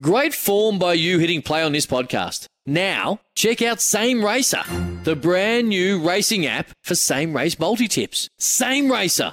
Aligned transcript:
Great 0.00 0.32
form 0.32 0.78
by 0.78 0.92
you 0.92 1.18
hitting 1.18 1.42
play 1.42 1.60
on 1.60 1.72
this 1.72 1.84
podcast. 1.84 2.46
Now, 2.64 3.18
check 3.34 3.60
out 3.60 3.80
Same 3.80 4.24
Racer, 4.24 4.62
the 5.02 5.16
brand 5.16 5.68
new 5.68 5.98
racing 6.00 6.46
app 6.46 6.70
for 6.84 6.94
same 6.94 7.34
race 7.34 7.58
multi 7.58 7.88
tips. 7.88 8.28
Same 8.38 8.92
Racer. 8.92 9.32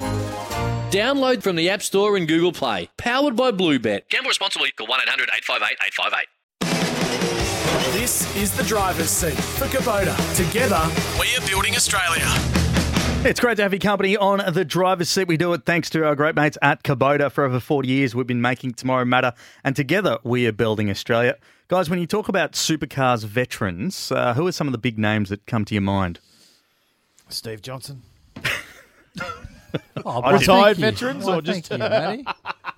Download 0.89 1.43
from 1.43 1.55
the 1.55 1.69
App 1.69 1.83
Store 1.83 2.17
and 2.17 2.27
Google 2.27 2.51
Play. 2.51 2.89
Powered 2.97 3.35
by 3.35 3.51
Bluebet. 3.51 4.09
Gamble 4.09 4.29
responsibly. 4.29 4.71
Call 4.71 4.87
1 4.87 5.01
800 5.03 5.29
858 5.35 5.77
858. 6.63 7.93
This 7.93 8.35
is 8.35 8.51
the 8.57 8.63
driver's 8.63 9.11
seat 9.11 9.35
for 9.37 9.65
Kubota. 9.65 10.15
Together, 10.35 10.81
we 11.19 11.27
are 11.37 11.47
building 11.47 11.75
Australia. 11.75 12.25
It's 13.25 13.39
great 13.39 13.57
to 13.57 13.63
have 13.63 13.73
your 13.73 13.79
company 13.79 14.15
on 14.15 14.53
the 14.53 14.63
driver's 14.63 15.09
seat. 15.09 15.27
We 15.27 15.35
do 15.35 15.51
it 15.53 15.65
thanks 15.65 15.89
to 15.89 16.05
our 16.05 16.15
great 16.15 16.35
mates 16.35 16.59
at 16.61 16.83
Kubota. 16.83 17.31
For 17.31 17.43
over 17.43 17.59
40 17.59 17.87
years, 17.87 18.13
we've 18.13 18.27
been 18.27 18.39
making 18.39 18.73
tomorrow 18.73 19.03
matter, 19.03 19.33
and 19.63 19.75
together 19.75 20.19
we 20.23 20.45
are 20.45 20.51
building 20.51 20.91
Australia. 20.91 21.35
Guys, 21.67 21.89
when 21.89 21.97
you 21.97 22.05
talk 22.05 22.29
about 22.29 22.51
supercars 22.51 23.25
veterans, 23.25 24.11
uh, 24.11 24.35
who 24.35 24.45
are 24.45 24.51
some 24.51 24.67
of 24.67 24.73
the 24.73 24.77
big 24.77 24.99
names 24.99 25.29
that 25.29 25.43
come 25.47 25.65
to 25.65 25.73
your 25.73 25.81
mind? 25.81 26.19
Steve 27.27 27.61
Johnson. 27.61 28.03
Oh, 30.05 30.21
I 30.21 30.31
did. 30.31 30.41
Retired 30.41 30.77
thank 30.77 30.95
veterans 30.95 31.25
Why, 31.25 31.35
or 31.35 31.41
just 31.41 31.67
thank 31.67 31.81
you, 31.83 31.89
Matty. 31.89 32.25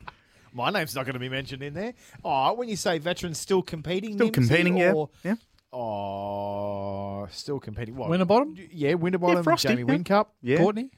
My 0.53 0.71
name's 0.71 0.95
not 0.95 1.05
going 1.05 1.13
to 1.13 1.19
be 1.19 1.29
mentioned 1.29 1.61
in 1.61 1.75
there. 1.75 1.93
Oh, 2.25 2.53
when 2.53 2.69
you 2.69 2.75
say 2.75 2.97
veterans 2.97 3.37
still 3.37 3.61
competing, 3.61 4.13
Still 4.15 4.29
Nimsy, 4.29 4.33
competing, 4.33 4.77
yeah. 4.77 5.05
yeah. 5.23 5.35
Oh, 5.71 7.06
still 7.31 7.59
competing. 7.59 7.95
What? 7.95 8.09
Winterbottom? 8.09 8.55
Yeah, 8.71 8.95
Winterbottom, 8.95 9.43
Frosty, 9.43 9.69
Jamie 9.69 9.81
yeah. 9.81 9.97
Whincup. 9.97 10.27
Yeah. 10.41 10.57
Courtney? 10.57 10.91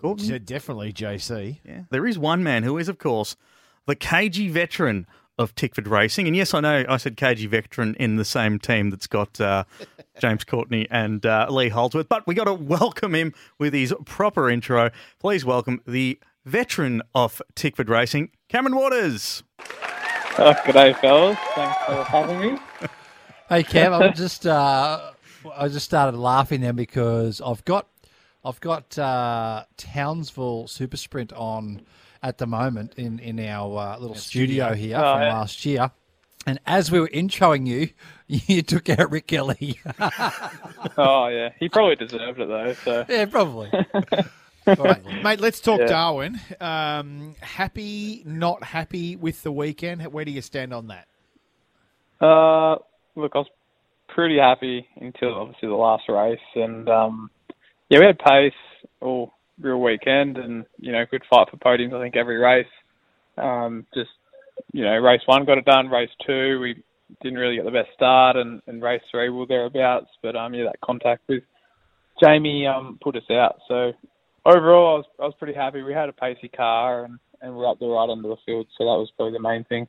Courtney? 0.00 0.26
Yeah, 0.26 0.38
definitely 0.38 0.92
JC. 0.92 1.60
Yeah. 1.64 1.82
There 1.90 2.06
is 2.06 2.18
one 2.18 2.42
man 2.42 2.62
who 2.62 2.78
is, 2.78 2.88
of 2.88 2.98
course, 2.98 3.36
the 3.86 3.96
KG 3.96 4.50
veteran 4.50 5.06
of 5.38 5.54
Tickford 5.54 5.86
Racing. 5.86 6.26
And 6.26 6.36
yes, 6.36 6.52
I 6.52 6.60
know 6.60 6.84
I 6.88 6.96
said 6.96 7.16
KG 7.16 7.48
veteran 7.48 7.94
in 7.94 8.16
the 8.16 8.24
same 8.24 8.58
team 8.58 8.90
that's 8.90 9.06
got 9.06 9.40
uh, 9.40 9.64
James 10.20 10.44
Courtney 10.44 10.86
and 10.90 11.24
uh, 11.24 11.46
Lee 11.48 11.68
Holdsworth, 11.68 12.08
but 12.08 12.26
we 12.26 12.34
got 12.34 12.44
to 12.44 12.54
welcome 12.54 13.14
him 13.14 13.32
with 13.58 13.72
his 13.72 13.94
proper 14.04 14.50
intro. 14.50 14.90
Please 15.20 15.44
welcome 15.44 15.80
the 15.86 16.18
veteran 16.44 17.02
of 17.14 17.40
Tickford 17.54 17.88
Racing, 17.88 18.30
Cameron 18.48 18.76
Waters. 18.76 19.42
Oh, 20.40 20.54
g'day, 20.64 20.96
fellas. 21.00 21.36
Thanks 21.54 21.84
for 21.84 22.04
having 22.04 22.40
me. 22.40 22.58
Hey 23.48 23.62
Cam, 23.62 23.94
I'm 24.02 24.12
just 24.12 24.46
uh, 24.46 25.12
I 25.56 25.68
just 25.68 25.84
started 25.84 26.16
laughing 26.18 26.60
then 26.60 26.76
because 26.76 27.40
I've 27.44 27.64
got 27.64 27.86
I've 28.44 28.60
got 28.60 28.98
uh, 28.98 29.64
Townsville 29.76 30.66
Super 30.68 30.96
Sprint 30.96 31.32
on 31.32 31.82
at 32.22 32.38
the 32.38 32.46
moment 32.46 32.94
in 32.96 33.18
in 33.18 33.38
our 33.40 33.78
uh, 33.78 33.98
little 33.98 34.16
studio, 34.16 34.74
here 34.74 34.96
Oh, 34.96 35.14
from 35.14 35.22
yeah. 35.22 35.32
last 35.38 35.64
year. 35.66 35.90
And 36.46 36.58
as 36.66 36.90
we 36.90 36.98
were 36.98 37.08
introing 37.08 37.66
you, 37.66 37.90
you 38.26 38.62
took 38.62 38.88
out 38.88 39.10
Rick 39.10 39.26
Kelly. 39.26 39.78
Oh, 40.96 41.26
yeah. 41.28 41.50
He 41.60 41.68
probably 41.68 41.96
deserved 41.96 42.40
it, 42.40 42.48
though. 42.48 42.72
So, 42.84 43.04
yeah, 43.08 43.26
probably. 43.26 43.70
Probably. 44.64 45.22
Mate, 45.22 45.40
let's 45.40 45.60
talk 45.60 45.80
Yeah. 45.80 45.86
Darwin. 45.86 46.38
Um, 46.60 47.34
happy, 47.40 48.22
not 48.26 48.62
happy 48.62 49.16
with 49.16 49.42
the 49.42 49.50
weekend? 49.50 50.06
Where 50.12 50.26
do 50.26 50.30
you 50.30 50.42
stand 50.42 50.74
on 50.74 50.88
that? 50.88 51.06
uh, 52.20 52.76
look, 53.16 53.32
I 53.34 53.38
was 53.38 53.46
pretty 54.18 54.36
happy 54.36 54.84
until 55.00 55.32
obviously 55.32 55.68
the 55.68 55.74
last 55.76 56.02
race. 56.08 56.40
And, 56.56 56.88
um, 56.88 57.30
yeah, 57.88 58.00
we 58.00 58.06
had 58.06 58.18
pace 58.18 58.52
all 59.00 59.32
real 59.60 59.80
weekend 59.80 60.38
and, 60.38 60.66
you 60.80 60.90
know, 60.90 61.04
good 61.08 61.22
fight 61.30 61.46
for 61.48 61.56
podiums, 61.56 61.94
I 61.94 62.02
think, 62.02 62.16
every 62.16 62.36
race. 62.36 62.66
Um, 63.36 63.86
just, 63.94 64.10
you 64.72 64.82
know, 64.82 64.96
race 64.96 65.20
one 65.26 65.44
got 65.44 65.58
it 65.58 65.66
done. 65.66 65.86
Race 65.86 66.10
two, 66.26 66.58
we 66.58 66.82
didn't 67.22 67.38
really 67.38 67.54
get 67.54 67.64
the 67.64 67.70
best 67.70 67.90
start. 67.94 68.34
And, 68.34 68.60
and 68.66 68.82
race 68.82 69.02
three, 69.08 69.28
we 69.28 69.38
were 69.38 69.46
thereabouts. 69.46 70.08
But, 70.20 70.34
um, 70.34 70.52
yeah, 70.52 70.64
that 70.64 70.80
contact 70.80 71.22
with 71.28 71.44
Jamie 72.20 72.66
um, 72.66 72.98
put 73.00 73.14
us 73.14 73.30
out. 73.30 73.60
So 73.68 73.92
overall, 74.44 74.94
I 74.94 74.96
was 74.96 75.04
I 75.20 75.24
was 75.26 75.34
pretty 75.38 75.54
happy. 75.54 75.82
We 75.82 75.92
had 75.92 76.08
a 76.08 76.12
pacey 76.12 76.48
car 76.48 77.04
and 77.04 77.20
and 77.40 77.54
we're 77.54 77.70
up 77.70 77.78
the 77.78 77.86
right 77.86 78.10
end 78.10 78.24
of 78.24 78.30
the 78.30 78.36
field, 78.44 78.66
so 78.76 78.82
that 78.82 78.98
was 78.98 79.12
probably 79.16 79.34
the 79.34 79.48
main 79.48 79.62
thing. 79.62 79.86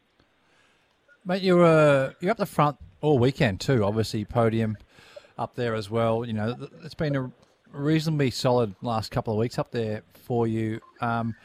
Mate, 1.26 1.42
you 1.42 1.56
were 1.56 2.14
you're 2.20 2.30
up 2.30 2.38
the 2.38 2.46
front 2.46 2.78
all 3.02 3.20
weekend 3.20 3.60
too. 3.60 3.84
Obviously, 3.84 4.26
podium 4.26 4.78
up 5.38 5.56
there 5.56 5.76
as 5.76 5.90
well. 5.90 6.26
You 6.26 6.34
know, 6.34 6.56
it's 6.84 6.94
been 6.94 7.16
a 7.16 7.32
reasonably 7.72 8.32
solid 8.32 8.76
last 8.82 9.12
couple 9.12 9.34
of 9.34 9.40
weeks 9.40 9.58
up 9.58 9.72
there 9.72 10.04
for 10.14 10.48
you. 10.48 10.80
Um, 11.02 11.36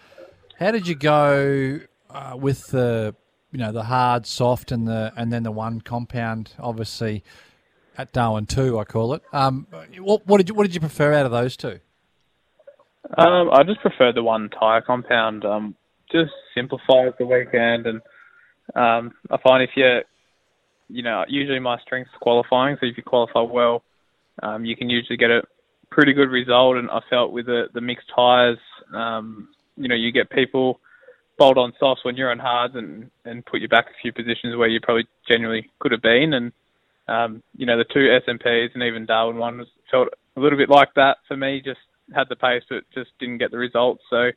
how 0.58 0.70
did 0.70 0.86
you 0.86 0.94
go 0.94 1.80
uh, 2.10 2.36
with 2.38 2.68
the 2.68 3.14
you 3.52 3.58
know 3.58 3.72
the 3.72 3.84
hard, 3.84 4.26
soft, 4.26 4.72
and 4.72 4.86
the 4.86 5.12
and 5.16 5.32
then 5.32 5.42
the 5.42 5.52
one 5.52 5.80
compound? 5.80 6.52
Obviously, 6.58 7.22
at 7.96 8.12
Darwin 8.12 8.46
two, 8.46 8.78
I 8.78 8.84
call 8.84 9.14
it. 9.14 9.22
Um, 9.32 9.66
what, 9.98 10.26
what 10.26 10.38
did 10.38 10.48
you 10.48 10.54
what 10.54 10.64
did 10.64 10.74
you 10.74 10.80
prefer 10.80 11.12
out 11.12 11.26
of 11.26 11.32
those 11.32 11.56
two? 11.56 11.80
Um, 13.18 13.50
I 13.52 13.62
just 13.64 13.80
prefer 13.80 14.12
the 14.12 14.22
one 14.22 14.48
tire 14.48 14.80
compound. 14.80 15.44
Um, 15.44 15.74
just 16.10 16.32
simplifies 16.54 17.12
the 17.18 17.26
weekend, 17.26 17.86
and 17.86 18.00
um, 18.74 19.12
I 19.30 19.36
find 19.42 19.62
if 19.62 19.70
you, 19.76 20.00
you 20.88 21.02
know, 21.02 21.24
usually 21.28 21.60
my 21.60 21.78
strength's 21.80 22.12
qualifying. 22.20 22.76
So 22.80 22.86
if 22.86 22.96
you 22.96 23.02
qualify 23.02 23.40
well, 23.40 23.82
um, 24.42 24.64
you 24.64 24.76
can 24.76 24.90
usually 24.90 25.16
get 25.16 25.30
a 25.30 25.42
pretty 25.90 26.12
good 26.12 26.30
result. 26.30 26.76
And 26.76 26.90
I 26.90 27.00
felt 27.08 27.32
with 27.32 27.46
the 27.46 27.66
the 27.72 27.80
mixed 27.80 28.10
tires, 28.14 28.58
um, 28.94 29.48
you 29.76 29.88
know, 29.88 29.94
you 29.94 30.12
get 30.12 30.30
people 30.30 30.80
bolt 31.36 31.58
on 31.58 31.72
softs 31.80 32.04
when 32.04 32.16
you're 32.16 32.30
on 32.30 32.38
hards 32.38 32.74
and 32.76 33.10
and 33.24 33.44
put 33.46 33.60
you 33.60 33.68
back 33.68 33.86
a 33.86 34.00
few 34.02 34.12
positions 34.12 34.56
where 34.56 34.68
you 34.68 34.80
probably 34.80 35.06
genuinely 35.28 35.70
could 35.78 35.92
have 35.92 36.02
been. 36.02 36.34
And 36.34 36.52
um, 37.08 37.42
you 37.56 37.66
know, 37.66 37.76
the 37.76 37.84
two 37.84 38.08
SMPs 38.26 38.74
and 38.74 38.82
even 38.82 39.06
Darwin 39.06 39.36
one 39.36 39.58
was 39.58 39.68
felt 39.90 40.08
a 40.36 40.40
little 40.40 40.58
bit 40.58 40.70
like 40.70 40.94
that 40.94 41.18
for 41.28 41.36
me. 41.36 41.60
Just 41.64 41.80
had 42.14 42.28
the 42.28 42.36
pace, 42.36 42.62
but 42.68 42.84
just 42.94 43.10
didn't 43.18 43.38
get 43.38 43.50
the 43.50 43.58
results. 43.58 44.02
So, 44.10 44.30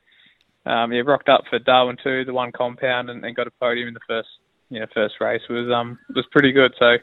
um, 0.66 0.91
yeah, 0.91 1.02
rocked 1.06 1.30
up 1.30 1.44
for 1.50 1.59
Darwin 1.59 1.97
two, 2.03 2.25
the 2.25 2.34
one 2.34 2.52
compound, 2.52 3.09
and, 3.09 3.24
and 3.24 3.36
got 3.36 3.47
a 3.47 3.52
podium 3.52 3.88
in 3.88 3.94
the 3.94 4.00
first, 4.07 4.30
you 4.70 4.80
know, 4.80 4.86
first 4.94 5.16
race 5.22 5.42
was 5.50 5.72
um 5.72 5.98
was 6.16 6.26
pretty 6.32 6.52
good. 6.52 6.74
So, 6.80 6.98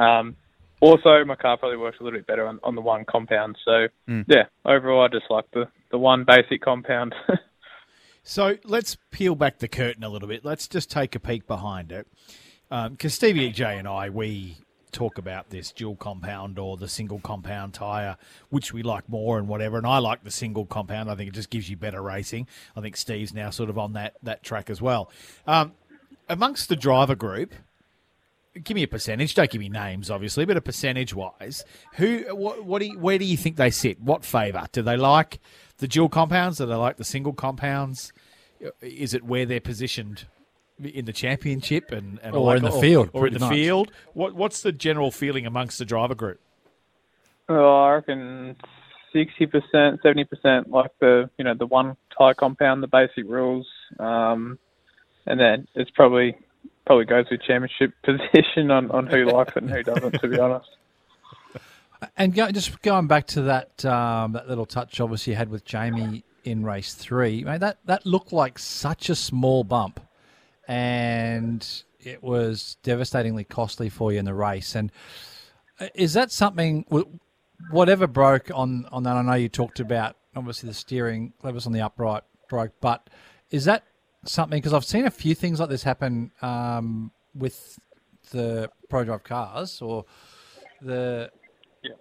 um, 0.00 0.36
also 0.80 1.24
my 1.24 1.36
car 1.36 1.56
probably 1.56 1.78
works 1.78 1.98
a 2.00 2.04
little 2.04 2.18
bit 2.18 2.26
better 2.26 2.46
on, 2.46 2.60
on 2.62 2.74
the 2.74 2.80
one 2.80 3.04
compound. 3.04 3.56
So, 3.64 3.88
yeah, 4.28 4.44
overall 4.64 5.04
I 5.04 5.08
just 5.08 5.30
like 5.30 5.50
the 5.52 5.68
the 5.90 5.98
one 5.98 6.24
basic 6.24 6.62
compound. 6.62 7.14
So 8.28 8.58
let's 8.64 8.98
peel 9.10 9.34
back 9.34 9.58
the 9.58 9.68
curtain 9.68 10.04
a 10.04 10.10
little 10.10 10.28
bit. 10.28 10.44
Let's 10.44 10.68
just 10.68 10.90
take 10.90 11.14
a 11.14 11.18
peek 11.18 11.46
behind 11.46 11.90
it. 11.90 12.06
Because 12.68 13.14
Stevie 13.14 13.50
J 13.50 13.78
and 13.78 13.88
I, 13.88 14.10
we 14.10 14.58
talk 14.92 15.16
about 15.16 15.48
this 15.48 15.72
dual 15.72 15.96
compound 15.96 16.58
or 16.58 16.76
the 16.76 16.88
single 16.88 17.20
compound 17.20 17.72
tyre, 17.72 18.18
which 18.50 18.70
we 18.74 18.82
like 18.82 19.08
more 19.08 19.38
and 19.38 19.48
whatever. 19.48 19.78
And 19.78 19.86
I 19.86 19.96
like 19.96 20.24
the 20.24 20.30
single 20.30 20.66
compound. 20.66 21.10
I 21.10 21.14
think 21.14 21.28
it 21.30 21.34
just 21.34 21.48
gives 21.48 21.70
you 21.70 21.78
better 21.78 22.02
racing. 22.02 22.46
I 22.76 22.82
think 22.82 22.98
Steve's 22.98 23.32
now 23.32 23.48
sort 23.48 23.70
of 23.70 23.78
on 23.78 23.94
that, 23.94 24.16
that 24.22 24.42
track 24.42 24.68
as 24.68 24.82
well. 24.82 25.10
Um, 25.46 25.72
amongst 26.28 26.68
the 26.68 26.76
driver 26.76 27.14
group, 27.14 27.54
give 28.62 28.74
me 28.74 28.82
a 28.82 28.88
percentage. 28.88 29.34
Don't 29.34 29.50
give 29.50 29.60
me 29.60 29.68
names, 29.68 30.10
obviously, 30.10 30.44
but 30.44 30.56
a 30.56 30.60
percentage 30.60 31.14
wise, 31.14 31.64
who, 31.94 32.24
what, 32.34 32.64
what 32.64 32.80
do 32.80 32.86
you, 32.86 32.98
where 32.98 33.18
do 33.18 33.24
you 33.24 33.36
think 33.36 33.56
they 33.56 33.70
sit? 33.70 34.00
What 34.00 34.24
favour? 34.24 34.66
Do 34.72 34.82
they 34.82 34.96
like 34.96 35.40
the 35.78 35.88
dual 35.88 36.08
compounds? 36.08 36.58
Do 36.58 36.66
they 36.66 36.74
like 36.74 36.96
the 36.96 37.04
single 37.04 37.32
compounds? 37.32 38.12
Is 38.80 39.14
it 39.14 39.24
where 39.24 39.46
they're 39.46 39.60
positioned 39.60 40.26
in 40.82 41.04
the 41.04 41.12
championship 41.12 41.90
and, 41.92 42.18
and 42.22 42.34
Or 42.34 42.38
all 42.38 42.50
in 42.52 42.62
that- 42.62 42.72
the 42.72 42.80
field, 42.80 43.10
or 43.12 43.26
in 43.26 43.32
the 43.34 43.38
much. 43.40 43.50
field? 43.52 43.92
What 44.14 44.34
what's 44.34 44.62
the 44.62 44.72
general 44.72 45.10
feeling 45.10 45.46
amongst 45.46 45.78
the 45.78 45.84
driver 45.84 46.14
group? 46.14 46.40
Oh, 47.48 47.82
I 47.84 47.94
reckon 47.94 48.56
sixty 49.12 49.46
percent, 49.46 50.00
seventy 50.02 50.24
percent 50.24 50.70
like 50.70 50.90
the 51.00 51.30
you 51.38 51.44
know 51.44 51.54
the 51.54 51.66
one 51.66 51.96
tire 52.16 52.34
compound, 52.34 52.82
the 52.82 52.88
basic 52.88 53.24
rules, 53.28 53.66
um, 53.98 54.58
and 55.28 55.38
then 55.38 55.68
it's 55.74 55.90
probably 55.90 56.36
probably 56.86 57.04
goes 57.04 57.26
with 57.30 57.42
championship 57.42 57.92
position 58.02 58.70
on, 58.70 58.90
on 58.90 59.06
who 59.06 59.26
likes 59.26 59.52
it 59.54 59.62
and 59.62 59.70
who 59.70 59.82
doesn't. 59.82 60.12
To 60.20 60.28
be 60.28 60.38
honest, 60.40 60.68
And 62.16 62.34
go, 62.34 62.50
just 62.50 62.80
going 62.82 63.06
back 63.06 63.26
to 63.28 63.42
that 63.42 63.84
um, 63.84 64.32
that 64.32 64.48
little 64.48 64.66
touch, 64.66 65.00
obviously 65.00 65.32
you 65.32 65.36
had 65.36 65.50
with 65.50 65.64
Jamie 65.64 66.24
in 66.44 66.64
race 66.64 66.94
three, 66.94 67.44
mate, 67.44 67.60
that 67.60 67.78
that 67.84 68.06
looked 68.06 68.32
like 68.32 68.58
such 68.58 69.10
a 69.10 69.14
small 69.14 69.64
bump, 69.64 70.00
and 70.66 71.66
it 72.00 72.22
was 72.22 72.76
devastatingly 72.82 73.44
costly 73.44 73.90
for 73.90 74.12
you 74.12 74.18
in 74.18 74.24
the 74.24 74.34
race. 74.34 74.74
And 74.74 74.90
uh, 75.78 75.88
is 75.94 76.14
that 76.14 76.32
something? 76.32 76.86
Whatever 77.70 78.06
broke 78.06 78.50
on 78.54 78.86
on 78.90 79.02
that, 79.02 79.16
I 79.16 79.22
know 79.22 79.34
you 79.34 79.48
talked 79.48 79.80
about 79.80 80.16
obviously 80.34 80.68
the 80.68 80.74
steering 80.74 81.34
levers 81.42 81.66
on 81.66 81.72
the 81.72 81.82
upright 81.82 82.22
broke, 82.48 82.72
but 82.80 83.10
is 83.50 83.64
that 83.66 83.84
something? 84.24 84.58
Because 84.58 84.72
I've 84.72 84.84
seen 84.84 85.06
a 85.06 85.10
few 85.10 85.34
things 85.34 85.60
like 85.60 85.68
this 85.68 85.82
happen 85.82 86.30
um, 86.42 87.10
with 87.34 87.78
the 88.30 88.70
Prodrive 88.90 89.24
cars 89.24 89.80
or 89.82 90.04
the. 90.80 91.30
Yeah. 91.82 91.92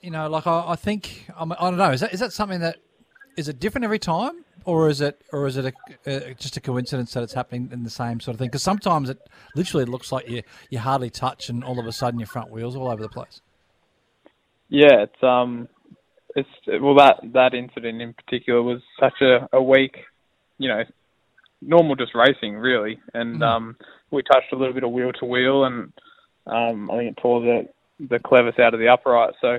You 0.00 0.10
know, 0.10 0.28
like 0.28 0.46
I, 0.46 0.64
I 0.68 0.76
think 0.76 1.26
I, 1.36 1.44
I 1.44 1.70
don't 1.70 1.78
know. 1.78 1.92
Is 1.92 2.00
that 2.00 2.12
is 2.12 2.20
that 2.20 2.32
something 2.32 2.60
that 2.60 2.78
is 3.36 3.48
it 3.48 3.58
different 3.60 3.84
every 3.84 3.98
time, 3.98 4.44
or 4.64 4.88
is 4.88 5.00
it 5.00 5.22
or 5.32 5.46
is 5.46 5.56
it 5.56 5.74
a, 6.06 6.34
just 6.34 6.56
a 6.56 6.60
coincidence 6.60 7.12
that 7.14 7.22
it's 7.22 7.32
happening 7.32 7.70
in 7.72 7.84
the 7.84 7.90
same 7.90 8.20
sort 8.20 8.34
of 8.34 8.38
thing? 8.38 8.48
Because 8.48 8.62
sometimes 8.62 9.08
it 9.08 9.18
literally 9.54 9.84
looks 9.84 10.12
like 10.12 10.28
you 10.28 10.42
you 10.70 10.78
hardly 10.78 11.10
touch, 11.10 11.48
and 11.48 11.64
all 11.64 11.78
of 11.78 11.86
a 11.86 11.92
sudden 11.92 12.18
your 12.18 12.26
front 12.26 12.50
wheels 12.50 12.76
all 12.76 12.88
over 12.88 13.02
the 13.02 13.08
place. 13.08 13.40
Yeah, 14.68 15.02
it's 15.02 15.22
um, 15.22 15.68
it's 16.34 16.48
well 16.66 16.94
that 16.96 17.20
that 17.32 17.54
incident 17.54 18.00
in 18.00 18.14
particular 18.14 18.62
was 18.62 18.80
such 18.98 19.20
a, 19.20 19.48
a 19.52 19.62
weak, 19.62 19.98
you 20.58 20.68
know, 20.68 20.82
normal 21.64 21.96
just 21.96 22.14
racing 22.14 22.56
really, 22.56 23.00
and 23.14 23.40
mm. 23.40 23.44
um, 23.44 23.76
we 24.10 24.22
touched 24.22 24.52
a 24.52 24.56
little 24.56 24.74
bit 24.74 24.84
of 24.84 24.90
wheel 24.90 25.12
to 25.12 25.26
wheel, 25.26 25.64
and 25.64 25.92
um, 26.46 26.90
I 26.90 26.98
think 26.98 27.16
it 27.16 27.20
tore 27.22 27.40
the 27.40 27.68
the 28.10 28.18
clevis 28.18 28.58
out 28.58 28.74
of 28.74 28.80
the 28.80 28.88
upright, 28.88 29.34
so. 29.40 29.58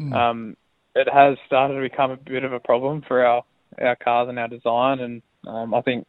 Mm. 0.00 0.14
Um, 0.14 0.56
it 0.94 1.08
has 1.12 1.36
started 1.46 1.74
to 1.74 1.80
become 1.80 2.10
a 2.10 2.16
bit 2.16 2.44
of 2.44 2.52
a 2.52 2.60
problem 2.60 3.02
for 3.06 3.24
our 3.24 3.44
our 3.80 3.96
cars 3.96 4.28
and 4.28 4.38
our 4.38 4.48
design, 4.48 5.00
and 5.00 5.22
um, 5.46 5.74
I 5.74 5.82
think 5.82 6.06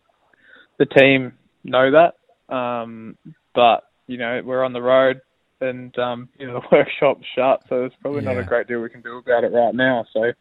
the 0.77 0.85
team 0.85 1.33
know 1.63 1.91
that. 1.91 2.53
Um, 2.53 3.17
but 3.53 3.83
you 4.07 4.17
know, 4.17 4.41
we're 4.43 4.63
on 4.63 4.73
the 4.73 4.81
road, 4.81 5.21
and 5.61 5.97
um, 5.99 6.29
you 6.37 6.47
know 6.47 6.53
the 6.71 6.75
workshop's 6.75 7.25
shut, 7.35 7.61
so 7.69 7.79
there's 7.79 7.91
probably 8.01 8.23
yeah. 8.23 8.33
not 8.33 8.41
a 8.41 8.45
great 8.45 8.67
deal 8.67 8.81
we 8.81 8.89
can 8.89 9.01
do 9.01 9.17
about 9.17 9.43
it 9.43 9.51
right 9.51 9.75
now. 9.75 10.05
So 10.13 10.31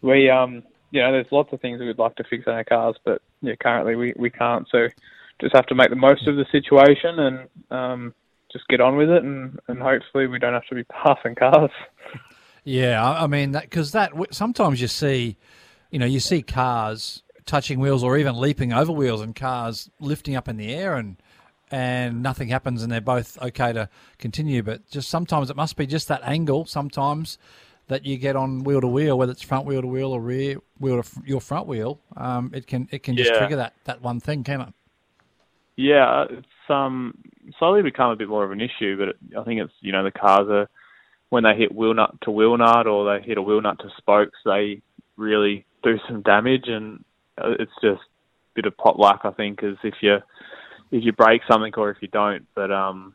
we, 0.00 0.30
um, 0.30 0.62
you 0.94 1.00
know, 1.00 1.10
there's 1.10 1.26
lots 1.32 1.52
of 1.52 1.60
things 1.60 1.80
we'd 1.80 1.98
like 1.98 2.14
to 2.14 2.24
fix 2.30 2.44
on 2.46 2.54
our 2.54 2.62
cars, 2.62 2.94
but 3.04 3.20
yeah, 3.42 3.56
currently 3.60 3.96
we 3.96 4.14
we 4.16 4.30
can't. 4.30 4.66
So 4.70 4.86
just 5.40 5.54
have 5.54 5.66
to 5.66 5.74
make 5.74 5.90
the 5.90 5.96
most 5.96 6.28
of 6.28 6.36
the 6.36 6.46
situation 6.52 7.18
and 7.18 7.48
um, 7.72 8.14
just 8.52 8.68
get 8.68 8.80
on 8.80 8.96
with 8.96 9.10
it, 9.10 9.24
and 9.24 9.58
and 9.66 9.82
hopefully 9.82 10.28
we 10.28 10.38
don't 10.38 10.52
have 10.52 10.66
to 10.68 10.74
be 10.76 10.84
passing 10.84 11.34
cars. 11.34 11.72
Yeah, 12.62 13.04
I 13.04 13.26
mean 13.26 13.52
that 13.52 13.64
because 13.64 13.92
that 13.92 14.12
sometimes 14.30 14.80
you 14.80 14.88
see, 14.88 15.36
you 15.90 15.98
know, 15.98 16.06
you 16.06 16.20
see 16.20 16.40
cars 16.42 17.22
touching 17.44 17.78
wheels 17.78 18.02
or 18.02 18.16
even 18.16 18.40
leaping 18.40 18.72
over 18.72 18.90
wheels 18.90 19.20
and 19.20 19.34
cars 19.34 19.90
lifting 20.00 20.34
up 20.34 20.48
in 20.48 20.56
the 20.56 20.72
air 20.72 20.94
and 20.94 21.16
and 21.70 22.22
nothing 22.22 22.48
happens 22.48 22.82
and 22.82 22.90
they're 22.90 23.00
both 23.00 23.36
okay 23.42 23.72
to 23.72 23.88
continue. 24.18 24.62
But 24.62 24.88
just 24.88 25.10
sometimes 25.10 25.50
it 25.50 25.56
must 25.56 25.76
be 25.76 25.86
just 25.86 26.08
that 26.08 26.22
angle. 26.22 26.64
Sometimes 26.64 27.36
that 27.88 28.04
you 28.06 28.16
get 28.16 28.36
on 28.36 28.64
wheel 28.64 28.80
to 28.80 28.88
wheel, 28.88 29.18
whether 29.18 29.32
it's 29.32 29.42
front 29.42 29.66
wheel 29.66 29.82
to 29.82 29.86
wheel 29.86 30.12
or 30.12 30.20
rear 30.20 30.56
wheel 30.78 31.02
to 31.02 31.10
your 31.24 31.40
front 31.40 31.66
wheel, 31.66 32.00
um, 32.16 32.50
it 32.54 32.66
can 32.66 32.88
it 32.90 33.02
can 33.02 33.16
just 33.16 33.32
yeah. 33.32 33.38
trigger 33.38 33.56
that 33.56 33.74
that 33.84 34.02
one 34.02 34.20
thing, 34.20 34.44
can 34.44 34.60
it? 34.62 34.74
Yeah, 35.76 36.24
it's 36.30 36.46
um 36.68 37.16
slowly 37.58 37.82
become 37.82 38.10
a 38.10 38.16
bit 38.16 38.28
more 38.28 38.44
of 38.44 38.52
an 38.52 38.60
issue, 38.60 38.96
but 38.96 39.08
it, 39.08 39.16
I 39.38 39.44
think 39.44 39.60
it's 39.60 39.72
you 39.80 39.92
know 39.92 40.04
the 40.04 40.10
cars 40.10 40.48
are 40.48 40.68
when 41.30 41.44
they 41.44 41.54
hit 41.56 41.74
wheel 41.74 41.94
nut 41.94 42.14
to 42.22 42.30
wheel 42.30 42.56
nut 42.56 42.86
or 42.86 43.04
they 43.18 43.24
hit 43.24 43.38
a 43.38 43.42
wheel 43.42 43.60
nut 43.60 43.78
to 43.80 43.88
spokes, 43.98 44.38
they 44.44 44.80
really 45.16 45.66
do 45.82 45.98
some 46.08 46.22
damage, 46.22 46.64
and 46.66 47.04
uh, 47.38 47.50
it's 47.58 47.72
just 47.82 48.00
a 48.00 48.54
bit 48.54 48.66
of 48.66 48.76
pot 48.76 48.98
luck, 48.98 49.22
I 49.24 49.30
think, 49.32 49.62
as 49.62 49.76
if 49.82 49.94
you 50.00 50.18
if 50.90 51.04
you 51.04 51.12
break 51.12 51.42
something 51.50 51.72
or 51.76 51.90
if 51.90 51.98
you 52.00 52.08
don't. 52.08 52.46
But 52.54 52.70
um, 52.70 53.14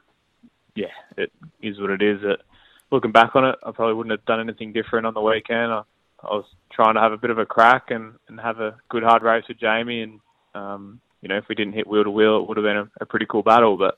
yeah, 0.76 0.88
it 1.18 1.32
is 1.62 1.80
what 1.80 1.92
it 1.92 2.02
is. 2.02 2.20
It, 2.24 2.42
looking 2.92 3.12
back 3.12 3.36
on 3.36 3.46
it, 3.46 3.56
I 3.64 3.72
probably 3.72 3.94
wouldn't 3.96 4.12
have 4.12 4.26
done 4.26 4.40
anything 4.40 4.74
different 4.74 5.06
on 5.06 5.14
the 5.14 5.22
weekend. 5.22 5.72
I, 5.72 5.84
I 6.24 6.28
was 6.28 6.46
trying 6.72 6.96
to 6.96 7.02
have 7.02 7.12
a 7.12 7.18
bit 7.18 7.30
of 7.30 7.38
a 7.38 7.46
crack 7.46 7.92
and, 7.92 8.14
and 8.28 8.40
have 8.40 8.60
a 8.60 8.78
good 8.90 9.04
hard 9.04 9.24
race 9.24 9.46
with 9.48 9.60
Jamie, 9.60 10.02
and 10.02 10.20
um, 10.56 11.02
you 11.22 11.30
know, 11.30 11.38
if 11.38 11.46
we 11.50 11.56
didn't 11.56 11.74
hit 11.74 11.88
wheel 11.88 12.04
to 12.04 12.12
wheel, 12.12 12.38
it 12.38 12.48
would 12.48 12.58
have 12.58 12.64
been 12.64 12.78
a, 12.78 12.90
a 13.02 13.06
pretty 13.06 13.26
cool 13.30 13.44
battle. 13.44 13.78
But 13.78 13.98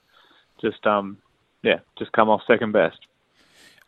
just 0.60 0.86
um, 0.86 1.18
yeah, 1.64 1.80
just 1.98 2.12
come 2.12 2.30
off 2.30 2.42
second 2.48 2.72
best. 2.72 3.00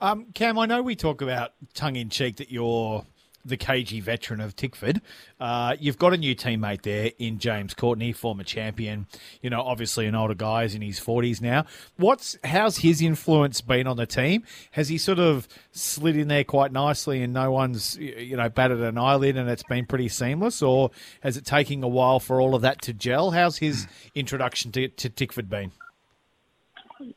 Um, 0.01 0.27
Cam, 0.33 0.59
I 0.59 0.65
know 0.65 0.81
we 0.81 0.95
talk 0.95 1.21
about 1.21 1.53
tongue 1.73 1.95
in 1.95 2.09
cheek 2.09 2.37
that 2.37 2.51
you're 2.51 3.05
the 3.45 3.57
KG 3.57 4.01
veteran 4.01 4.39
of 4.39 4.55
Tickford. 4.55 5.01
Uh, 5.39 5.75
you've 5.79 5.97
got 5.97 6.13
a 6.13 6.17
new 6.17 6.35
teammate 6.35 6.83
there 6.83 7.11
in 7.19 7.39
James 7.39 7.73
Courtney, 7.73 8.13
former 8.13 8.43
champion. 8.43 9.07
You 9.41 9.49
know, 9.49 9.61
obviously 9.61 10.05
an 10.05 10.15
older 10.15 10.33
guy, 10.33 10.63
is 10.63 10.75
in 10.75 10.81
his 10.81 10.99
forties 10.99 11.41
now. 11.41 11.65
What's 11.97 12.37
how's 12.43 12.77
his 12.77 13.01
influence 13.01 13.61
been 13.61 13.87
on 13.87 13.97
the 13.97 14.05
team? 14.05 14.43
Has 14.71 14.89
he 14.89 14.97
sort 14.97 15.19
of 15.19 15.47
slid 15.71 16.15
in 16.15 16.27
there 16.27 16.43
quite 16.43 16.71
nicely, 16.71 17.21
and 17.21 17.33
no 17.33 17.51
one's 17.51 17.97
you 17.97 18.37
know 18.37 18.49
batted 18.49 18.81
an 18.81 18.97
eyelid, 18.97 19.37
and 19.37 19.49
it's 19.49 19.63
been 19.63 19.85
pretty 19.85 20.07
seamless, 20.07 20.61
or 20.61 20.91
has 21.21 21.37
it 21.37 21.45
taken 21.45 21.83
a 21.83 21.87
while 21.87 22.19
for 22.19 22.39
all 22.39 22.55
of 22.55 22.61
that 22.61 22.81
to 22.83 22.93
gel? 22.93 23.31
How's 23.31 23.57
his 23.57 23.87
introduction 24.15 24.71
to, 24.73 24.87
to 24.87 25.09
Tickford 25.09 25.49
been? 25.49 25.71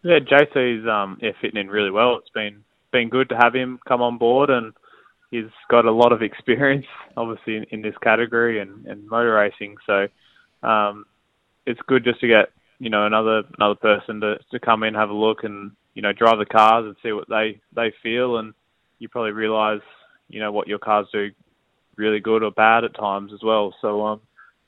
Yeah, 0.02 0.18
JC's 0.18 0.86
um, 0.88 1.18
yeah, 1.22 1.30
fitting 1.40 1.60
in 1.60 1.68
really 1.68 1.90
well. 1.90 2.16
It's 2.16 2.30
been 2.30 2.64
been 2.92 3.08
good 3.08 3.28
to 3.28 3.36
have 3.36 3.54
him 3.54 3.78
come 3.86 4.02
on 4.02 4.18
board, 4.18 4.50
and 4.50 4.72
he's 5.30 5.44
got 5.70 5.84
a 5.84 5.92
lot 5.92 6.12
of 6.12 6.22
experience, 6.22 6.86
obviously, 7.16 7.56
in, 7.56 7.64
in 7.70 7.82
this 7.82 7.96
category 8.02 8.60
and, 8.60 8.86
and 8.86 9.06
motor 9.08 9.34
racing. 9.34 9.76
So 9.86 10.06
um, 10.66 11.06
it's 11.66 11.80
good 11.86 12.04
just 12.04 12.20
to 12.20 12.28
get 12.28 12.50
you 12.78 12.90
know 12.90 13.06
another 13.06 13.42
another 13.58 13.74
person 13.74 14.20
to 14.20 14.36
to 14.50 14.60
come 14.60 14.82
in, 14.82 14.94
have 14.94 15.10
a 15.10 15.14
look, 15.14 15.44
and 15.44 15.72
you 15.94 16.02
know 16.02 16.12
drive 16.12 16.38
the 16.38 16.46
cars 16.46 16.84
and 16.86 16.96
see 17.02 17.12
what 17.12 17.28
they 17.28 17.60
they 17.74 17.92
feel, 18.02 18.38
and 18.38 18.54
you 18.98 19.08
probably 19.08 19.32
realise 19.32 19.82
you 20.28 20.40
know 20.40 20.52
what 20.52 20.68
your 20.68 20.78
cars 20.78 21.06
do 21.12 21.30
really 21.96 22.20
good 22.20 22.42
or 22.42 22.50
bad 22.50 22.84
at 22.84 22.94
times 22.94 23.32
as 23.32 23.40
well. 23.42 23.74
So 23.80 24.04
um, 24.06 24.20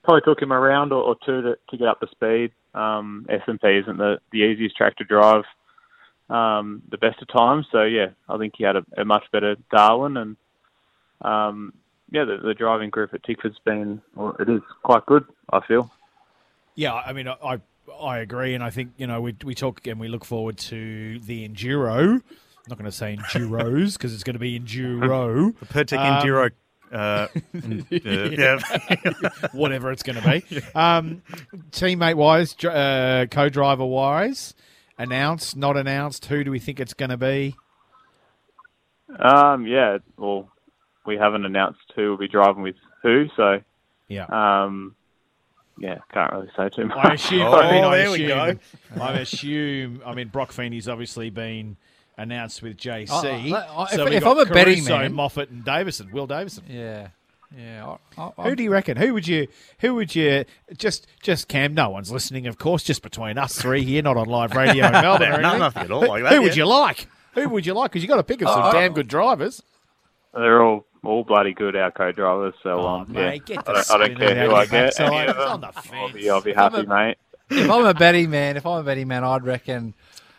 probably 0.03 0.21
took 0.21 0.41
him 0.41 0.51
a 0.51 0.59
round 0.59 0.91
or, 0.91 1.03
or 1.03 1.15
two 1.25 1.41
to, 1.41 1.57
to 1.69 1.77
get 1.77 1.87
up 1.87 1.99
to 1.99 2.07
speed. 2.07 2.51
Um, 2.73 3.25
SMP 3.29 3.81
isn't 3.81 3.97
the, 3.97 4.17
the 4.31 4.39
easiest 4.39 4.75
track 4.75 4.97
to 4.97 5.03
drive 5.03 5.43
um, 6.29 6.81
the 6.89 6.97
best 6.97 7.21
of 7.21 7.27
times. 7.27 7.65
So 7.71 7.83
yeah, 7.83 8.07
I 8.27 8.37
think 8.37 8.53
he 8.57 8.63
had 8.63 8.75
a, 8.75 8.85
a 8.97 9.05
much 9.05 9.23
better 9.31 9.55
Darwin, 9.71 10.17
and 10.17 10.37
um, 11.21 11.73
yeah, 12.11 12.25
the, 12.25 12.37
the, 12.37 12.53
driving 12.53 12.89
group 12.89 13.13
at 13.13 13.23
Tickford's 13.23 13.59
been 13.63 14.01
well, 14.15 14.35
it 14.39 14.49
is 14.49 14.61
quite 14.83 15.05
good. 15.05 15.25
I 15.51 15.59
feel. 15.65 15.91
Yeah, 16.75 16.93
I 16.93 17.13
mean, 17.13 17.27
I 17.27 17.59
I 18.01 18.19
agree, 18.19 18.55
and 18.55 18.63
I 18.63 18.69
think 18.69 18.93
you 18.97 19.07
know 19.07 19.21
we 19.21 19.35
we 19.43 19.55
talk 19.55 19.85
and 19.85 19.99
we 19.99 20.07
look 20.07 20.25
forward 20.25 20.57
to 20.57 21.19
the 21.19 21.47
enduro. 21.47 22.13
I'm 22.15 22.23
not 22.67 22.77
going 22.77 22.89
to 22.89 22.95
say 22.95 23.15
enduros 23.15 23.93
because 23.93 24.13
it's 24.13 24.23
going 24.23 24.35
to 24.35 24.39
be 24.39 24.59
enduro. 24.59 25.57
the 25.59 25.65
Pirtek 25.65 25.97
um, 25.97 26.21
enduro 26.21 26.51
uh, 26.91 27.27
yeah, 27.89 28.59
whatever 29.51 29.91
it's 29.91 30.03
going 30.03 30.21
to 30.21 30.27
be. 30.27 30.61
Um, 30.75 31.21
teammate 31.71 32.15
wise, 32.15 32.55
uh, 32.63 33.27
co-driver 33.29 33.85
wise, 33.85 34.55
announced, 34.97 35.55
not 35.55 35.77
announced? 35.77 36.25
Who 36.25 36.43
do 36.43 36.51
we 36.51 36.59
think 36.59 36.79
it's 36.79 36.93
going 36.93 37.11
to 37.11 37.17
be? 37.17 37.55
Um, 39.17 39.65
yeah, 39.65 39.97
well, 40.17 40.49
we 41.05 41.17
haven't 41.17 41.45
announced 41.45 41.79
who 41.95 42.09
will 42.09 42.17
be 42.17 42.27
driving 42.27 42.61
with 42.61 42.75
who, 43.01 43.27
so 43.35 43.61
yeah. 44.07 44.25
Um, 44.25 44.95
yeah, 45.79 45.99
can't 46.13 46.31
really 46.33 46.49
say 46.57 46.69
too 46.69 46.85
much. 46.85 46.97
I 47.03 47.13
assume. 47.13 47.41
oh, 47.41 47.55
I 47.55 47.71
mean, 47.71 47.83
I 47.83 47.97
there 47.97 48.07
assume, 48.07 48.21
we 48.21 48.27
go. 48.27 48.55
I 49.01 49.13
assume. 49.19 50.01
I 50.05 50.13
mean, 50.13 50.27
Broc 50.27 50.51
Feeney's 50.51 50.89
obviously 50.89 51.29
been 51.29 51.77
announced 52.17 52.61
with 52.61 52.77
JC. 52.77 53.07
Oh, 53.11 53.85
so 53.85 54.05
if, 54.07 54.13
if 54.13 54.25
I'm 54.25 54.37
a 54.37 54.45
Caruso, 54.45 54.53
betting 54.53 54.83
man, 54.85 55.13
Moffat 55.13 55.49
and 55.49 55.63
Davison, 55.63 56.11
Will 56.11 56.27
Davison. 56.27 56.65
Yeah. 56.67 57.09
Yeah, 57.57 57.95
I, 58.15 58.31
I, 58.37 58.43
who 58.47 58.55
do 58.55 58.61
you 58.61 58.69
reckon? 58.69 58.95
Who 58.95 59.11
would 59.15 59.27
you? 59.27 59.47
Who 59.79 59.95
would 59.95 60.13
you? 60.13 60.45
Just, 60.77 61.07
just 61.23 61.47
Cam. 61.47 61.73
No 61.73 61.89
one's 61.89 62.11
listening, 62.11 62.45
of 62.45 62.59
course. 62.59 62.83
Just 62.83 63.01
between 63.01 63.39
us 63.39 63.59
three 63.59 63.83
here, 63.83 64.03
not 64.03 64.17
on 64.17 64.27
live 64.27 64.53
radio 64.53 64.85
in 64.85 64.91
Melbourne. 64.91 65.41
no, 65.41 65.57
nothing 65.57 65.83
at 65.83 65.91
all 65.91 66.07
like 66.07 66.21
that. 66.21 66.33
Who, 66.33 66.43
would 66.43 66.55
you 66.55 66.67
like? 66.67 67.07
Who 67.33 67.49
would 67.49 67.65
you 67.65 67.73
like? 67.73 67.89
Because 67.89 68.03
you 68.03 68.07
got 68.07 68.17
to 68.17 68.23
pick 68.23 68.43
of 68.43 68.49
some 68.49 68.61
uh, 68.61 68.71
damn 68.71 68.93
good 68.93 69.07
drivers. 69.07 69.63
They're 70.31 70.61
all 70.61 70.85
all 71.03 71.23
bloody 71.23 71.53
good, 71.53 71.75
our 71.75 71.91
co-drivers. 71.91 72.53
So, 72.63 72.79
oh, 72.79 72.87
um, 72.87 73.11
mate, 73.11 73.43
yeah, 73.47 73.61
I 73.65 73.73
don't, 73.73 73.91
I 73.91 73.97
don't 73.97 74.17
care 74.17 74.47
who 74.47 74.55
I 74.55 74.65
get. 74.65 74.99
Any 74.99 75.27
of 75.27 75.37
them, 75.37 75.71
I'll 75.93 76.11
be, 76.11 76.29
I'll 76.29 76.41
be 76.41 76.53
happy, 76.53 76.77
a, 76.77 76.83
mate. 76.83 77.17
If 77.49 77.69
I'm 77.69 77.85
a 77.85 77.93
betting 77.93 78.29
man, 78.29 78.57
if 78.57 78.65
I'm 78.65 78.79
a 78.79 78.83
betting 78.83 79.07
man, 79.07 79.23
I'd 79.23 79.43
reckon 79.43 79.95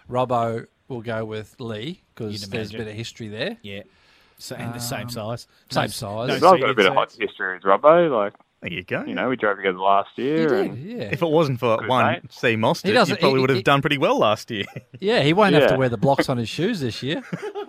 Robbo 0.08 0.66
will 0.88 1.02
go 1.02 1.24
with 1.24 1.58
Lee 1.58 2.02
because 2.14 2.48
there's 2.48 2.74
a 2.74 2.78
bit 2.78 2.88
of 2.88 2.94
history 2.94 3.28
there. 3.28 3.56
Yeah. 3.62 3.82
So, 4.38 4.56
and 4.56 4.74
the 4.74 4.78
same 4.78 5.02
um, 5.02 5.10
size. 5.10 5.46
Same 5.70 5.88
size. 5.88 6.28
No, 6.28 6.34
I've 6.34 6.40
got 6.60 6.70
a 6.70 6.74
bit 6.74 6.86
of 6.86 6.94
hot 6.94 7.12
history 7.12 7.54
with 7.54 7.62
Robbo. 7.62 8.10
Like, 8.10 8.34
there 8.62 8.72
you 8.72 8.82
go. 8.82 9.04
You 9.04 9.14
know, 9.14 9.28
we 9.28 9.36
drove 9.36 9.56
together 9.56 9.78
last 9.78 10.10
year. 10.16 10.64
Did, 10.64 10.78
yeah. 10.78 11.08
If 11.12 11.22
it 11.22 11.28
wasn't 11.28 11.60
for 11.60 11.86
one 11.86 12.06
mate. 12.06 12.32
C 12.32 12.56
Moss, 12.56 12.84
you 12.84 12.92
probably 12.92 13.16
he, 13.16 13.38
would 13.38 13.50
have 13.50 13.56
he, 13.58 13.62
done 13.62 13.80
pretty 13.80 13.98
well 13.98 14.18
last 14.18 14.50
year. 14.50 14.64
Yeah, 14.98 15.22
he 15.22 15.32
won't 15.32 15.54
yeah. 15.54 15.60
have 15.60 15.70
to 15.70 15.76
wear 15.76 15.88
the 15.88 15.96
blocks 15.96 16.28
on 16.28 16.36
his 16.36 16.48
shoes 16.48 16.80
this 16.80 17.02
year. 17.02 17.22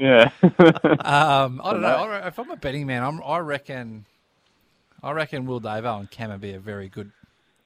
yeah. 0.00 0.30
um, 0.42 1.60
I 1.62 1.72
don't 1.72 1.82
know. 1.82 2.22
If 2.24 2.38
I'm 2.38 2.50
a 2.50 2.56
betting 2.56 2.86
man, 2.86 3.02
I'm, 3.02 3.22
i 3.22 3.38
reckon, 3.38 4.06
I 5.02 5.12
reckon 5.12 5.46
Will 5.46 5.60
Davo 5.60 6.00
and 6.00 6.10
Cam 6.10 6.30
would 6.30 6.40
be 6.40 6.52
a 6.54 6.60
very 6.60 6.88
good 6.88 7.12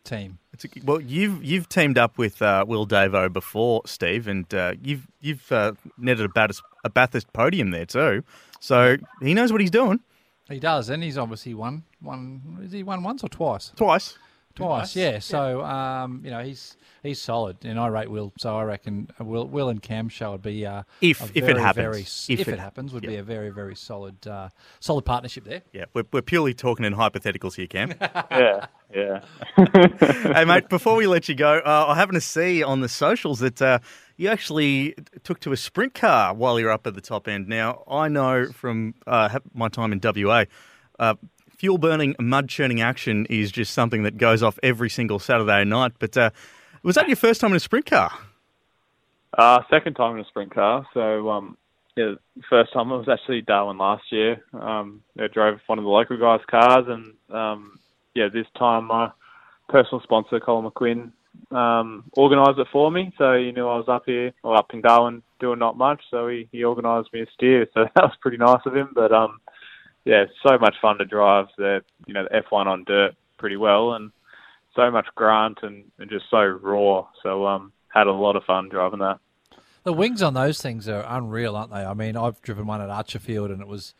team. 0.04 0.38
It's 0.52 0.64
a, 0.64 0.68
well, 0.84 1.00
you've 1.00 1.42
you've 1.44 1.68
teamed 1.68 1.98
up 1.98 2.18
with 2.18 2.40
uh, 2.42 2.64
Will 2.66 2.86
Davo 2.86 3.32
before, 3.32 3.82
Steve, 3.86 4.28
and 4.28 4.52
uh, 4.54 4.74
you've 4.82 5.06
you've 5.20 5.50
uh, 5.50 5.72
netted 5.98 6.26
a 6.26 6.28
Bathurst, 6.28 6.62
a 6.84 6.90
Bathurst 6.90 7.32
podium 7.32 7.70
there 7.70 7.86
too. 7.86 8.22
So 8.60 8.96
he 9.20 9.34
knows 9.34 9.52
what 9.52 9.60
he's 9.60 9.70
doing. 9.70 10.00
He 10.48 10.60
does, 10.60 10.90
and 10.90 11.02
he's 11.02 11.18
obviously 11.18 11.54
won. 11.54 11.84
One 12.00 12.58
is 12.62 12.72
he 12.72 12.82
won 12.82 13.02
once 13.02 13.24
or 13.24 13.28
twice? 13.28 13.72
Twice. 13.76 14.18
Twice, 14.54 14.94
yeah. 14.94 15.18
So 15.18 15.64
um, 15.64 16.20
you 16.24 16.30
know 16.30 16.42
he's 16.42 16.76
he's 17.02 17.20
solid, 17.20 17.64
and 17.64 17.78
I 17.78 17.88
rate 17.88 18.10
Will. 18.10 18.32
So 18.38 18.56
I 18.56 18.62
reckon 18.62 19.08
Will, 19.18 19.48
Will 19.48 19.68
and 19.68 19.82
Cam 19.82 20.08
show 20.08 20.32
would 20.32 20.42
be 20.42 20.64
uh, 20.64 20.84
if 21.00 21.20
a 21.20 21.38
if 21.38 21.48
it 21.48 21.56
happens, 21.56 21.82
very, 21.82 22.00
if, 22.02 22.40
if 22.40 22.48
it, 22.48 22.54
it- 22.54 22.58
happens, 22.60 22.92
would 22.92 23.02
yeah. 23.02 23.10
be 23.10 23.16
a 23.16 23.22
very 23.22 23.50
very 23.50 23.74
solid 23.74 24.26
uh, 24.26 24.48
solid 24.78 25.04
partnership 25.04 25.44
there. 25.44 25.62
Yeah, 25.72 25.86
we're, 25.92 26.04
we're 26.12 26.22
purely 26.22 26.54
talking 26.54 26.84
in 26.84 26.94
hypotheticals 26.94 27.54
here, 27.56 27.66
Cam. 27.66 27.94
Yeah, 28.30 28.66
yeah. 28.94 29.20
hey, 30.32 30.44
mate, 30.44 30.68
before 30.68 30.96
we 30.96 31.06
let 31.06 31.28
you 31.28 31.34
go, 31.34 31.58
uh, 31.58 31.86
I 31.88 31.96
happen 31.96 32.14
to 32.14 32.20
see 32.20 32.62
on 32.62 32.80
the 32.80 32.88
socials 32.88 33.40
that 33.40 33.60
uh, 33.60 33.78
you 34.16 34.28
actually 34.28 34.94
took 35.24 35.40
to 35.40 35.52
a 35.52 35.56
sprint 35.56 35.94
car 35.94 36.32
while 36.34 36.58
you're 36.60 36.70
up 36.70 36.86
at 36.86 36.94
the 36.94 37.00
top 37.00 37.26
end. 37.28 37.48
Now, 37.48 37.82
I 37.88 38.08
know 38.08 38.52
from 38.52 38.94
uh, 39.06 39.38
my 39.52 39.68
time 39.68 39.92
in 39.92 40.00
WA, 40.02 40.44
uh, 40.98 41.14
fuel 41.64 41.78
burning, 41.78 42.14
mud 42.20 42.46
churning 42.46 42.82
action 42.82 43.24
is 43.30 43.50
just 43.50 43.72
something 43.72 44.02
that 44.02 44.18
goes 44.18 44.42
off 44.42 44.58
every 44.62 44.90
single 44.90 45.18
Saturday 45.18 45.64
night. 45.64 45.92
But 45.98 46.14
uh, 46.14 46.28
was 46.82 46.94
that 46.96 47.06
your 47.06 47.16
first 47.16 47.40
time 47.40 47.52
in 47.52 47.56
a 47.56 47.60
sprint 47.60 47.86
car? 47.86 48.12
Uh, 49.32 49.60
second 49.70 49.94
time 49.94 50.14
in 50.14 50.20
a 50.20 50.26
sprint 50.26 50.54
car. 50.54 50.86
So, 50.92 51.30
um, 51.30 51.56
yeah, 51.96 52.16
first 52.50 52.74
time 52.74 52.92
I 52.92 52.96
was 52.96 53.08
actually 53.08 53.40
Darwin 53.40 53.78
last 53.78 54.02
year. 54.12 54.44
Um, 54.52 55.02
I 55.18 55.28
drove 55.28 55.58
one 55.66 55.78
of 55.78 55.84
the 55.84 55.90
local 55.90 56.18
guys' 56.18 56.44
cars, 56.50 56.84
and 56.86 57.14
um, 57.34 57.78
yeah, 58.14 58.28
this 58.30 58.46
time 58.58 58.84
my 58.84 59.10
personal 59.70 60.02
sponsor, 60.02 60.40
Colin 60.40 60.70
McQuinn, 60.70 61.12
um, 61.50 62.04
organised 62.18 62.58
it 62.58 62.66
for 62.70 62.90
me. 62.90 63.10
So 63.16 63.38
he 63.38 63.52
knew 63.52 63.66
I 63.66 63.78
was 63.78 63.88
up 63.88 64.02
here, 64.04 64.32
or 64.42 64.54
up 64.54 64.74
in 64.74 64.82
Darwin, 64.82 65.22
doing 65.40 65.60
not 65.60 65.78
much. 65.78 66.02
So 66.10 66.28
he, 66.28 66.46
he 66.52 66.62
organised 66.62 67.10
me 67.14 67.22
a 67.22 67.26
steer. 67.32 67.66
So 67.72 67.86
that 67.94 68.04
was 68.04 68.16
pretty 68.20 68.36
nice 68.36 68.60
of 68.66 68.76
him. 68.76 68.90
But 68.94 69.12
um, 69.12 69.40
yeah, 70.04 70.24
so 70.46 70.58
much 70.58 70.76
fun 70.80 70.98
to 70.98 71.04
drive 71.04 71.46
the 71.56 71.82
you 72.06 72.14
know 72.14 72.26
the 72.30 72.42
F1 72.42 72.66
on 72.66 72.84
dirt 72.84 73.14
pretty 73.38 73.56
well, 73.56 73.94
and 73.94 74.12
so 74.74 74.90
much 74.90 75.06
grunt 75.14 75.58
and, 75.62 75.84
and 75.98 76.10
just 76.10 76.26
so 76.30 76.42
raw. 76.42 77.06
So 77.22 77.46
um, 77.46 77.72
had 77.88 78.06
a 78.06 78.12
lot 78.12 78.36
of 78.36 78.44
fun 78.44 78.68
driving 78.68 79.00
that. 79.00 79.18
The 79.84 79.92
wings 79.92 80.22
on 80.22 80.34
those 80.34 80.60
things 80.60 80.88
are 80.88 81.04
unreal, 81.06 81.56
aren't 81.56 81.70
they? 81.70 81.84
I 81.84 81.94
mean, 81.94 82.16
I've 82.16 82.40
driven 82.40 82.66
one 82.66 82.80
at 82.80 82.88
Archerfield, 82.88 83.52
and 83.52 83.60
it 83.60 83.68
was 83.68 83.94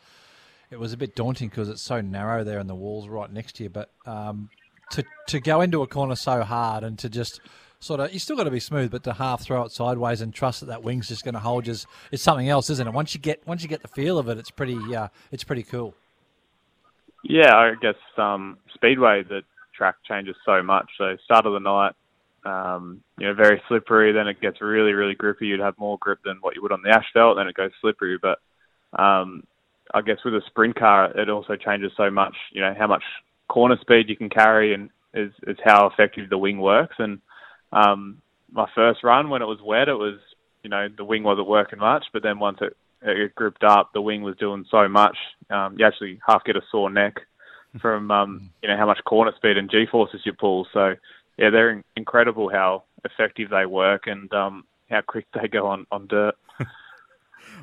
it 0.71 0.79
was 0.79 0.93
a 0.93 0.97
bit 0.97 1.15
daunting 1.15 1.49
because 1.49 1.69
it's 1.69 1.81
so 1.81 2.01
narrow 2.01 2.43
there, 2.43 2.59
and 2.59 2.69
the 2.69 2.75
walls 2.75 3.07
right 3.07 3.31
next 3.31 3.57
to 3.57 3.63
you. 3.63 3.69
But 3.69 3.91
um, 4.05 4.49
to 4.91 5.03
to 5.27 5.39
go 5.39 5.61
into 5.61 5.81
a 5.81 5.87
corner 5.87 6.15
so 6.15 6.43
hard 6.43 6.83
and 6.83 6.97
to 6.99 7.09
just 7.09 7.39
sort 7.85 7.99
of 7.99 8.11
you 8.11 8.19
still 8.19 8.35
got 8.35 8.45
to 8.45 8.51
be 8.51 8.59
smooth, 8.59 8.91
but 8.91 9.03
to 9.03 9.13
half 9.13 9.41
throw 9.41 9.63
it 9.63 9.71
sideways 9.71 10.21
and 10.21 10.33
trust 10.33 10.61
that 10.61 10.67
that 10.67 10.83
wing's 10.83 11.07
just 11.07 11.23
going 11.23 11.35
to 11.35 11.39
hold 11.39 11.67
you 11.67 11.71
is, 11.71 11.85
is 12.11 12.21
something 12.21 12.49
else, 12.49 12.69
isn't 12.69 12.87
it? 12.87 12.93
Once 12.93 13.13
you 13.13 13.21
get 13.21 13.45
once 13.47 13.61
you 13.61 13.69
get 13.69 13.81
the 13.81 13.87
feel 13.87 14.17
of 14.17 14.27
it, 14.27 14.37
it's 14.37 14.51
pretty 14.51 14.95
uh, 14.95 15.07
it's 15.31 15.43
pretty 15.43 15.63
cool. 15.63 15.93
Yeah, 17.23 17.55
I 17.55 17.73
guess 17.81 17.95
um, 18.17 18.57
Speedway 18.73 19.23
the 19.23 19.41
track 19.75 19.95
changes 20.07 20.35
so 20.45 20.63
much. 20.63 20.89
So 20.97 21.15
start 21.23 21.45
of 21.45 21.53
the 21.53 21.59
night, 21.59 21.93
um, 22.45 23.01
you 23.17 23.27
know, 23.27 23.33
very 23.33 23.61
slippery. 23.67 24.11
Then 24.11 24.27
it 24.27 24.41
gets 24.41 24.61
really, 24.61 24.93
really 24.93 25.15
grippy. 25.15 25.47
You'd 25.47 25.59
have 25.59 25.77
more 25.77 25.97
grip 25.99 26.19
than 26.23 26.37
what 26.41 26.55
you 26.55 26.61
would 26.61 26.71
on 26.71 26.81
the 26.83 26.89
asphalt. 26.89 27.37
Then 27.37 27.47
it 27.47 27.55
goes 27.55 27.71
slippery. 27.81 28.17
But 28.21 28.39
um, 28.99 29.43
I 29.93 30.01
guess 30.01 30.17
with 30.23 30.35
a 30.35 30.41
sprint 30.47 30.77
car, 30.77 31.11
it 31.17 31.29
also 31.29 31.55
changes 31.55 31.91
so 31.97 32.09
much. 32.09 32.35
You 32.51 32.61
know, 32.61 32.73
how 32.77 32.87
much 32.87 33.03
corner 33.47 33.77
speed 33.81 34.09
you 34.09 34.15
can 34.15 34.29
carry, 34.29 34.73
and 34.73 34.89
is 35.13 35.31
is 35.47 35.57
how 35.63 35.87
effective 35.87 36.29
the 36.29 36.37
wing 36.37 36.59
works. 36.59 36.95
And 36.99 37.19
um, 37.75 38.21
my 38.51 38.67
first 38.73 39.03
run 39.03 39.29
when 39.29 39.41
it 39.41 39.45
was 39.45 39.59
wet, 39.63 39.89
it 39.89 39.93
was 39.93 40.19
you 40.63 40.69
know 40.69 40.87
the 40.95 41.03
wing 41.03 41.23
wasn't 41.23 41.47
working 41.47 41.79
much. 41.79 42.05
But 42.13 42.23
then 42.23 42.39
once 42.39 42.57
it 42.61 42.75
it 43.01 43.35
gripped 43.35 43.63
up, 43.63 43.91
the 43.93 44.01
wing 44.01 44.23
was 44.23 44.35
doing 44.37 44.65
so 44.71 44.87
much. 44.87 45.17
Um, 45.49 45.75
you 45.77 45.85
actually 45.85 46.19
half 46.25 46.43
get 46.43 46.55
a 46.55 46.61
sore 46.71 46.89
neck 46.89 47.15
from 47.81 48.09
um, 48.17 48.49
you 48.61 48.69
know 48.69 48.77
how 48.77 48.85
much 48.85 49.03
corner 49.05 49.33
speed 49.35 49.57
and 49.57 49.69
G 49.69 49.85
forces 49.91 50.21
you 50.25 50.33
pull. 50.33 50.67
So 50.73 50.95
yeah, 51.37 51.49
they're 51.49 51.71
in- 51.71 51.83
incredible 51.95 52.49
how 52.49 52.83
effective 53.03 53.49
they 53.49 53.65
work 53.65 54.07
and 54.07 54.31
um, 54.33 54.63
how 54.89 55.01
quick 55.01 55.27
they 55.33 55.47
go 55.47 55.67
on 55.67 55.85
on 55.91 56.07
dirt. 56.07 56.35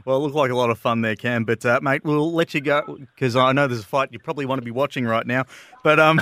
Well, 0.05 0.17
it 0.17 0.21
looked 0.21 0.35
like 0.35 0.51
a 0.51 0.57
lot 0.57 0.71
of 0.71 0.79
fun 0.79 1.03
there, 1.03 1.17
Cam. 1.17 1.45
But 1.45 1.65
uh, 1.65 1.81
mate, 1.83 2.05
we'll 2.05 2.33
let 2.33 2.55
you 2.55 2.61
go 2.61 2.99
because 2.99 3.37
I 3.37 3.53
know 3.53 3.67
there's 3.67 3.81
a 3.81 3.85
fight 3.87 4.11
you 4.13 4.19
probably 4.19 4.47
want 4.47 4.61
to 4.61 4.65
be 4.65 4.71
watching 4.71 5.05
right 5.05 5.27
now. 5.27 5.45
But 5.83 6.01
um, 6.01 6.21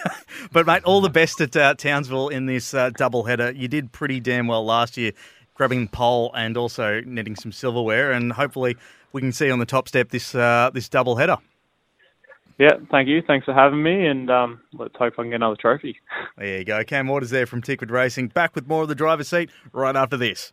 but 0.52 0.66
mate, 0.66 0.84
all 0.84 1.00
the 1.00 1.10
best 1.10 1.40
at 1.40 1.56
uh, 1.56 1.74
Townsville 1.74 2.28
in 2.28 2.46
this 2.46 2.74
uh, 2.74 2.90
double 2.90 3.24
header. 3.24 3.52
You 3.52 3.68
did 3.68 3.92
pretty 3.92 4.20
damn 4.20 4.46
well 4.46 4.64
last 4.64 4.96
year, 4.96 5.12
grabbing 5.54 5.88
pole 5.88 6.32
and 6.34 6.56
also 6.56 7.00
netting 7.02 7.36
some 7.36 7.52
silverware, 7.52 8.12
and 8.12 8.32
hopefully 8.32 8.76
we 9.12 9.20
can 9.20 9.32
see 9.32 9.46
you 9.46 9.52
on 9.52 9.58
the 9.58 9.66
top 9.66 9.88
step 9.88 10.10
this 10.10 10.34
uh, 10.34 10.70
this 10.72 10.88
double 10.88 11.16
header. 11.16 11.38
Yeah, 12.58 12.76
thank 12.90 13.08
you. 13.08 13.22
Thanks 13.26 13.44
for 13.44 13.54
having 13.54 13.82
me, 13.82 14.06
and 14.06 14.30
um, 14.30 14.60
let's 14.74 14.94
hope 14.96 15.14
I 15.18 15.22
can 15.22 15.30
get 15.30 15.36
another 15.36 15.56
trophy. 15.56 15.96
There 16.36 16.58
you 16.58 16.64
go, 16.64 16.84
Cam 16.84 17.08
Waters 17.08 17.30
there 17.30 17.46
from 17.46 17.62
Tickford 17.62 17.90
Racing. 17.90 18.28
Back 18.28 18.54
with 18.54 18.68
more 18.68 18.82
of 18.82 18.88
the 18.88 18.94
driver's 18.94 19.28
seat 19.28 19.50
right 19.72 19.96
after 19.96 20.16
this. 20.16 20.52